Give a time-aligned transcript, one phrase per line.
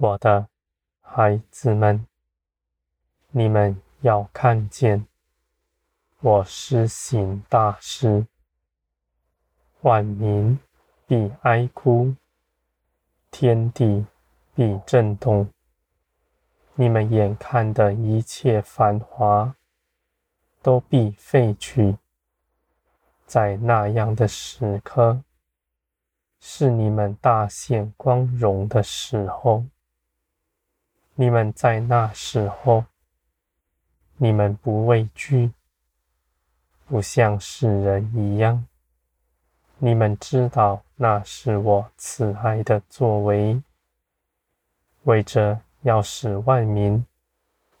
[0.00, 0.46] 我的
[1.00, 2.06] 孩子们，
[3.32, 5.04] 你们要看见
[6.20, 8.24] 我施行大事，
[9.80, 10.56] 万民
[11.04, 12.14] 必哀哭，
[13.32, 14.06] 天地
[14.54, 15.48] 必震动。
[16.76, 19.56] 你们眼看的一切繁华，
[20.62, 21.98] 都必废去。
[23.26, 25.24] 在那样的时刻，
[26.38, 29.64] 是你们大显光荣的时候。
[31.20, 32.84] 你们在那时候，
[34.18, 35.50] 你们不畏惧，
[36.86, 38.64] 不像世人一样。
[39.78, 43.60] 你们知道那是我慈爱的作为，
[45.02, 47.04] 为着要使万民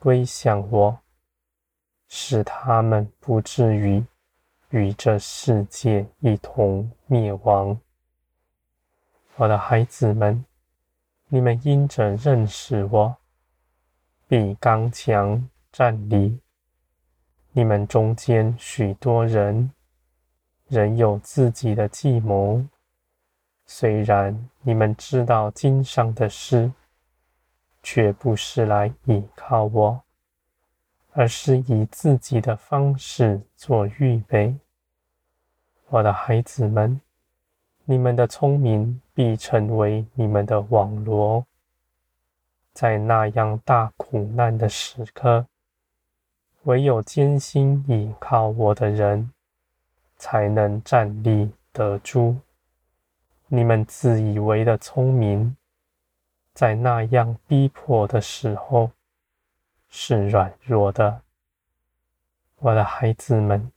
[0.00, 0.98] 归向我，
[2.08, 4.04] 使他们不至于
[4.70, 7.78] 与这世界一同灭亡。
[9.36, 10.44] 我的孩子们，
[11.28, 13.16] 你们因着认识我，
[14.28, 16.38] 必刚强站立。
[17.52, 19.70] 你们中间许多人
[20.66, 22.62] 仍有自己的计谋，
[23.64, 26.70] 虽然你们知道经上的事，
[27.82, 30.02] 却不是来倚靠我，
[31.12, 34.54] 而是以自己的方式做预备。
[35.88, 37.00] 我的孩子们，
[37.86, 41.46] 你们的聪明必成为你们的网罗。
[42.78, 45.46] 在那样大苦难的时刻，
[46.62, 49.32] 唯有艰辛倚靠我的人，
[50.16, 52.36] 才能站立得住。
[53.48, 55.56] 你们自以为的聪明，
[56.54, 58.92] 在那样逼迫的时候，
[59.88, 61.22] 是软弱的。
[62.60, 63.72] 我的孩子们，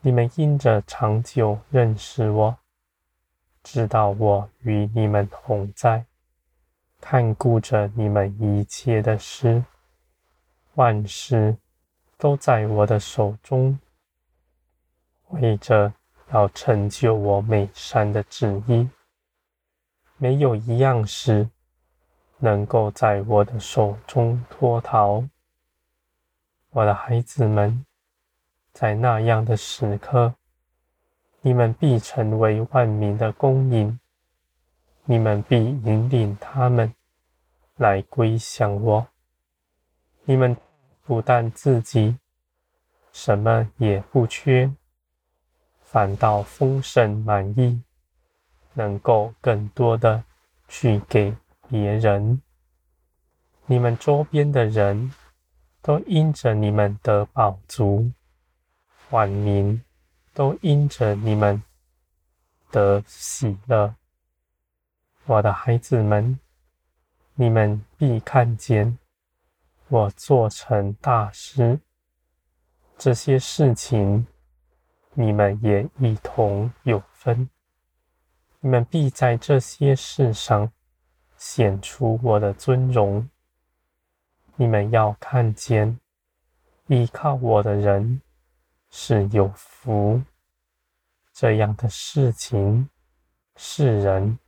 [0.00, 2.56] 你们因着长久认识我，
[3.62, 6.04] 知道我与你们同在。
[7.00, 9.64] 看顾着你们一切的事，
[10.74, 11.56] 万事
[12.18, 13.78] 都在我的手中，
[15.28, 15.92] 为着
[16.32, 18.88] 要成就我美善的旨意，
[20.16, 21.48] 没有一样事
[22.38, 25.24] 能够在我的手中脱逃。
[26.70, 27.84] 我的孩子们，
[28.72, 30.34] 在那样的时刻，
[31.42, 33.99] 你们必成为万民的供应。
[35.10, 36.94] 你们必引领他们
[37.78, 39.08] 来归向我。
[40.22, 40.56] 你们
[41.02, 42.16] 不但自己
[43.10, 44.70] 什么也不缺，
[45.82, 47.82] 反倒丰盛满意，
[48.74, 50.22] 能够更多的
[50.68, 51.34] 去给
[51.68, 52.40] 别人。
[53.66, 55.12] 你们周边的人
[55.82, 58.12] 都因着你们得饱足，
[59.10, 59.82] 万民
[60.32, 61.60] 都因着你们
[62.70, 63.92] 得喜乐。
[65.26, 66.38] 我的孩子们，
[67.34, 68.98] 你们必看见
[69.88, 71.78] 我做成大事，
[72.98, 74.26] 这些事情
[75.14, 77.48] 你们也一同有分。
[78.60, 80.70] 你们必在这些事上
[81.36, 83.28] 显出我的尊荣。
[84.56, 85.98] 你们要看见，
[86.88, 88.20] 依靠我的人
[88.90, 90.20] 是有福。
[91.32, 92.90] 这样的事情，
[93.56, 94.38] 世人。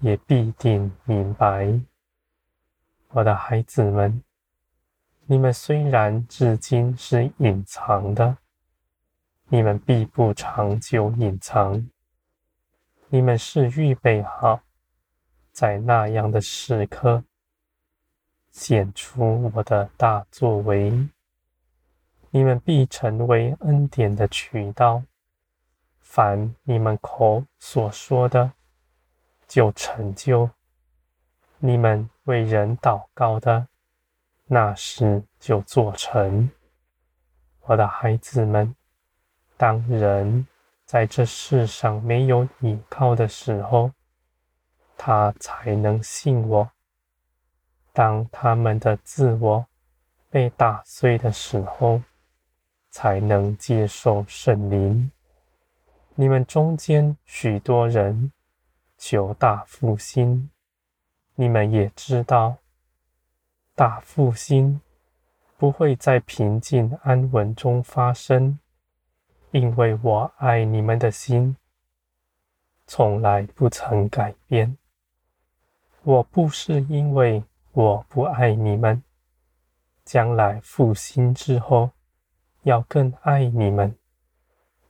[0.00, 1.78] 也必定明白，
[3.08, 4.22] 我的孩子们，
[5.26, 8.38] 你们虽然至今是隐藏的，
[9.48, 11.86] 你们必不长久隐藏。
[13.10, 14.60] 你们是预备好，
[15.52, 17.22] 在那样的时刻
[18.50, 21.08] 显出我的大作为。
[22.30, 25.02] 你们必成为恩典的渠道，
[25.98, 28.52] 凡你们口所说的。
[29.50, 30.48] 就成就
[31.58, 33.66] 你们为人祷告的，
[34.46, 36.48] 那时就做成。
[37.62, 38.76] 我的孩子们，
[39.56, 40.46] 当人
[40.86, 43.90] 在这世上没有依靠的时候，
[44.96, 46.70] 他才能信我。
[47.92, 49.66] 当他们的自我
[50.30, 52.00] 被打碎的时候，
[52.92, 55.10] 才能接受圣灵。
[56.14, 58.30] 你们中间许多人。
[59.02, 60.50] 求大复兴，
[61.34, 62.58] 你们也知道，
[63.74, 64.82] 大复兴
[65.56, 68.58] 不会在平静安稳中发生，
[69.52, 71.56] 因为我爱你们的心
[72.86, 74.76] 从来不曾改变。
[76.02, 77.42] 我不是因为
[77.72, 79.02] 我不爱你们，
[80.04, 81.90] 将来复兴之后
[82.64, 83.96] 要更爱你们，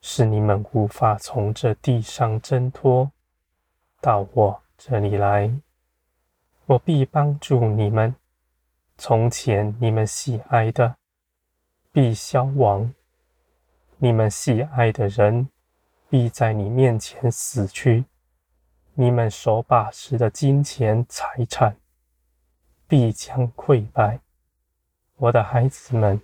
[0.01, 3.12] 使你们无法从这地上挣脱。
[4.00, 5.52] 到我这里来，
[6.67, 8.14] 我必帮助你们。
[8.97, 10.97] 从前你们喜爱的，
[11.93, 12.93] 必消亡；
[13.99, 15.49] 你们喜爱的人，
[16.08, 18.06] 必在你面前死去。
[18.94, 21.76] 你们手把持的金钱财产，
[22.88, 24.20] 必将溃败。
[25.17, 26.20] 我的孩子们，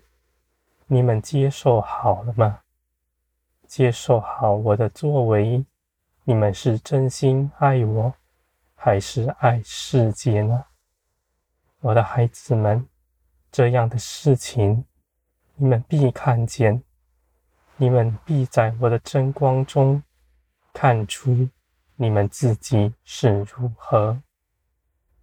[0.86, 2.60] 你们接受好了吗？
[3.66, 5.64] 接受好我的作为，
[6.28, 8.12] 你们是真心爱我，
[8.74, 10.64] 还是爱世界呢？
[11.78, 12.84] 我的孩子们，
[13.52, 14.84] 这样的事情，
[15.54, 16.82] 你们必看见，
[17.76, 20.02] 你们必在我的真光中
[20.72, 21.48] 看出
[21.94, 24.20] 你们自己是如何。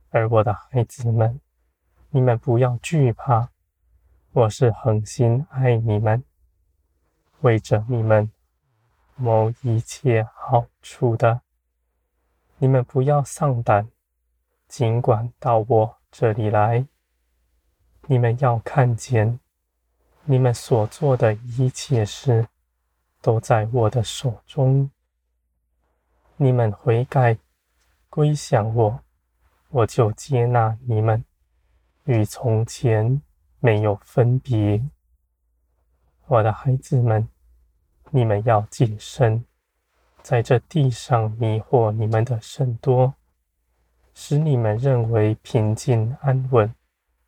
[0.10, 1.42] 而我的孩子们，
[2.12, 3.50] 你们不要惧怕，
[4.32, 6.24] 我是恒心爱你们，
[7.42, 8.32] 为着你们
[9.16, 11.42] 谋一切好处的。
[12.58, 13.90] 你们不要丧胆，
[14.68, 16.88] 尽管到我这里来，
[18.08, 19.40] 你们要看见，
[20.26, 22.48] 你们所做的一切事，
[23.22, 24.90] 都在我的手中。
[26.38, 27.38] 你们悔改，
[28.10, 29.00] 归向我，
[29.70, 31.24] 我就接纳你们，
[32.06, 33.22] 与从前
[33.60, 34.84] 没有分别。
[36.28, 37.28] 我的孩子们，
[38.16, 39.44] 你们要谨慎，
[40.22, 43.16] 在这地上迷惑你们的甚多。
[44.14, 46.72] 使你们认为平静安稳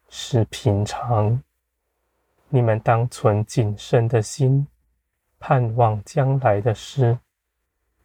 [0.10, 1.42] 是平常，
[2.50, 4.68] 你们当存谨慎的心，
[5.40, 7.18] 盼望将来的事。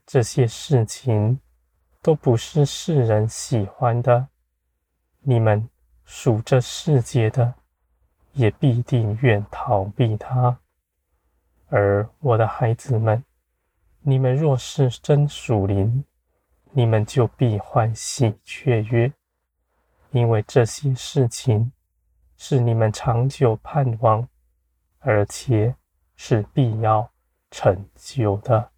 [0.07, 1.39] 这些事情
[2.01, 4.29] 都不是世人喜欢的，
[5.21, 5.69] 你们
[6.07, 7.53] 属这世界的，
[8.33, 10.59] 也必定愿逃避它。
[11.71, 13.25] 而我的孩子们，
[14.01, 16.05] 你们若是真属灵，
[16.73, 19.13] 你们就必欢喜雀跃，
[20.11, 21.71] 因为这些事情
[22.37, 24.29] 是你们长久盼望，
[24.99, 25.77] 而且
[26.17, 27.09] 是必要
[27.53, 28.70] 成就的。